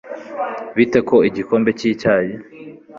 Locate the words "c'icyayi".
1.79-2.33